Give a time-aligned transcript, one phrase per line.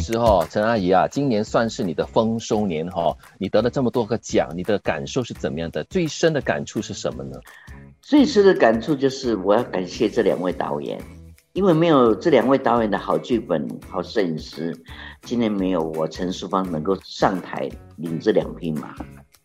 [0.00, 5.84] 是哦，陈阿姨啊，今年算是你的丰收年哈，你得了这么多个奖，你的感受是怎么样的？
[5.84, 7.38] 最深的感触是什么呢？
[8.00, 10.98] 最深的感触就是我要感谢这两位导演，
[11.52, 14.74] 因为没有这两位导演的好剧本、好摄影师，
[15.22, 18.94] 今年没有我陈淑芳能够上台领这两匹马。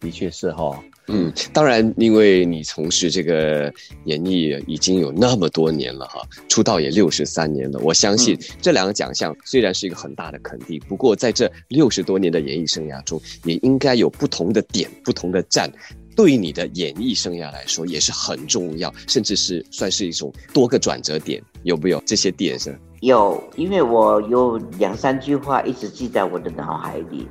[0.06, 3.74] 的确是哈，嗯，当然，因为你从事这个
[4.04, 7.80] 演艺已经有那么多年了哈，出道也六十三年了。
[7.80, 15.68] 我相信这两个奖项虽然是一个很大的肯定，不过在这六十多年的演艺生涯中，也应该有不同的点、不同的站，
[16.16, 22.78] 对于你的演艺生涯来说也是很重要，甚至是算是一种多个转折点，有没有这些点是？
[23.02, 27.28] 有，因为我有两三句话一直记在我的脑海里。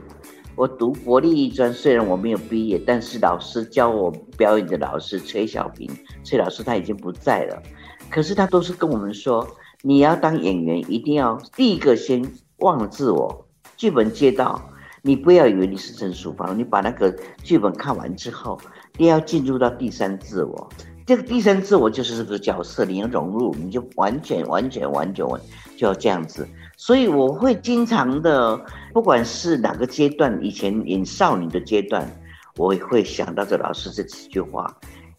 [0.57, 4.09] 我读国立艺专，虽然我没有毕业，但是老师教我
[4.39, 5.91] 表演的老师崔小平，
[6.23, 7.61] 崔老师他已经不在了，
[8.09, 9.45] 可是他都是跟我们说，
[9.83, 12.25] 你要当演员，一定要第一个先
[12.59, 13.47] 忘了自我，
[13.77, 14.63] 剧本接到，
[15.03, 18.57] 你不要以为你是陈淑芳，你把那个剧本看完之后，
[18.97, 20.69] 你要进入到第三自我，
[21.07, 25.39] 这个第三自我就是这个角色，你要融入，你就完全完全完全完
[25.77, 26.49] 就要这样子。
[26.79, 28.59] 所以我会经常的，
[28.93, 32.11] 不管是哪个阶段，以前演少女的阶段，
[32.57, 34.65] 我会想到这老师这几句话；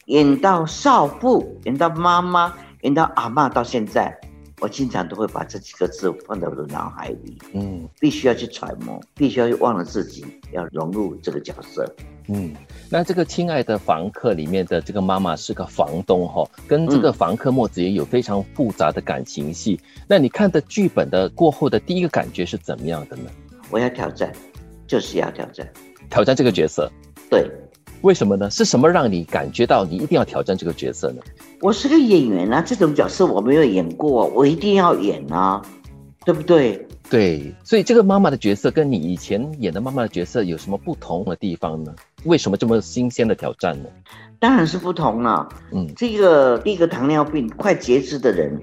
[0.06, 4.20] 演到少妇，演到妈妈，演到阿妈，到现在，
[4.62, 7.38] 我经常都会把这几个字放在我的脑海里。
[7.54, 11.86] 嗯，必须要去揣摩，必须要忘了自己，要融入这个角色。
[12.28, 12.54] 嗯，
[12.90, 19.80] 那这个亲爱的房客里面的这个妈妈是个房东哈，跟这个房客墨子也有非常复杂的感情戏。
[20.08, 23.30] 那你看的剧本的过后的第一个感觉是怎么样的呢？
[23.70, 24.32] 我要挑战，
[24.88, 25.68] 就是要挑战，
[26.10, 26.92] 挑战这个角色。
[27.30, 27.50] 对，
[28.02, 28.50] 为什么呢？
[28.50, 31.22] 是什么让你感觉到你一定要挑战这个角色呢？
[31.62, 35.62] 我是个演员啊，这种角色我没有演过，我一定要演啊，
[36.24, 36.85] 对不对？
[37.08, 41.94] 对，所以这个妈妈的角色跟你以前演的妈妈的角色有什么不同的地方呢？
[42.24, 43.90] 为什么这么新鲜的挑战呢？
[44.40, 45.48] 当然是不同了。
[45.72, 48.60] 嗯，这个第一个糖尿病快截肢的人，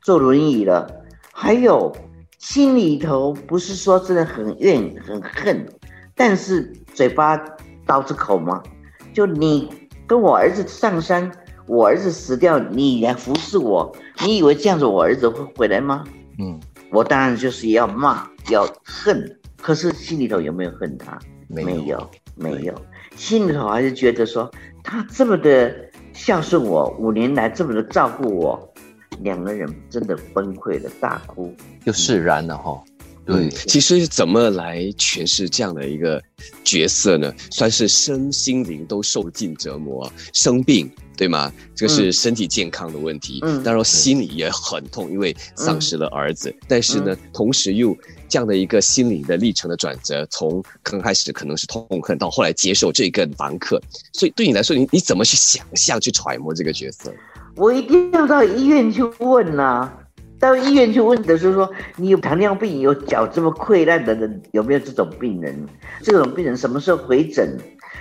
[0.00, 0.90] 坐轮椅了，
[1.32, 1.94] 还有
[2.38, 5.66] 心里头不是说真的很怨很恨，
[6.14, 7.38] 但是嘴巴
[7.86, 8.62] 刀子口吗？
[9.12, 9.68] 就你
[10.06, 11.30] 跟我儿子上山，
[11.66, 16.02] 我儿子死掉，你来服侍我，你以为这样子我儿子会回来吗？
[16.38, 16.58] 嗯。
[16.94, 21.18] 我当然就是要骂，要恨，可是心里头有没有恨他？
[21.48, 22.72] 没有，没有，
[23.16, 24.48] 心里头还是觉得说
[24.84, 25.74] 他这么的
[26.12, 28.72] 孝顺我，五年来这么的照顾我，
[29.22, 31.52] 两个人真的崩溃了，大哭，
[31.84, 32.80] 就释然了哈。
[33.26, 36.22] 对，其实怎么来诠释这样的一个
[36.62, 37.32] 角色呢？
[37.50, 41.52] 算是身心灵都受尽折磨，生病，对吗？
[41.74, 46.54] 这个是身体健康的问题，嗯，当然心里也很痛，因为丧失了儿子。
[46.66, 47.96] 但是呢，同时又
[48.28, 53.80] 这样的一个心理的历程的转折，从刚开始可能是痛恨，到后来接受这个房客，
[54.12, 57.12] 所以对你来说，你你怎么去想象、去揣摩这个角色？
[57.56, 59.92] 我一定要到医院去问呐。
[60.40, 65.66] 到医院去问的时候说：“你有糖尿病，有脚这么溃烂的人，有没有这种病人？
[66.02, 67.56] 这种病人什么时候回诊？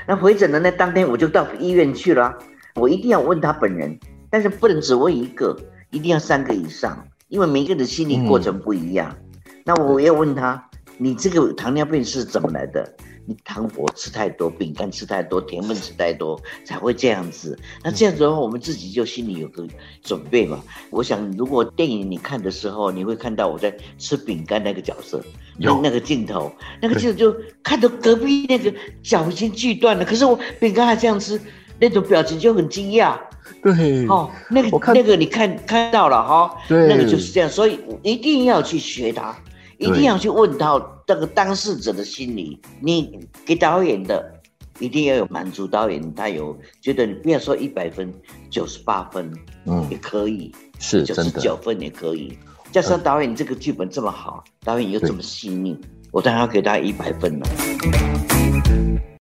[0.08, 2.36] 那回诊的那当天我就到医院去了。
[2.76, 3.98] 我一定要问他本人，
[4.30, 5.58] 但是不能只问一个，
[5.92, 9.16] 一定要三个以上，因为每个人的心理过程不一样。
[9.64, 12.94] 那我要问他，你这个糖尿病是怎么来的？”
[13.26, 17.58] 你糖果吃太多，饼干吃太多，甜分吃太多，才会这样子。
[17.82, 19.66] 那这样子的话，我们自己就心里有个
[20.02, 20.62] 准备嘛。
[20.90, 25.24] 我想，如果电影你看的时候，你会看到我在吃饼干那个角色，
[25.58, 26.52] 那那个镜头，
[26.82, 27.34] 那个镜头就
[27.64, 31.40] 看到隔壁那个脚已经锯断了，可是我饼干还这样吃，
[31.80, 33.18] 那种表情就很惊讶。
[33.62, 39.36] 对，哦，那个那个你看看到了哈，对，那个就是这样，所以一定要去学他。
[39.80, 42.58] 一定要去问到这个当事者的心理。
[42.80, 44.34] 你给导演的，
[44.80, 48.14] 一定要有满足导演，他有觉得你不要说一百分，
[48.50, 49.34] 九十八分，
[49.66, 52.38] 嗯，也可以，是九十九分也可以。
[52.72, 55.78] 加上导演这个剧本这么好，导演又这么细腻，
[56.12, 57.48] 我当然要给他一百分了。